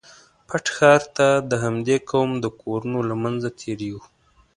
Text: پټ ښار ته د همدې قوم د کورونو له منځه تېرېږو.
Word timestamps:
پټ 0.47 0.65
ښار 0.75 1.01
ته 1.17 1.27
د 1.49 1.51
همدې 1.63 1.97
قوم 2.09 2.29
د 2.39 2.45
کورونو 2.61 2.99
له 3.09 3.15
منځه 3.23 3.49
تېرېږو. 3.61 4.01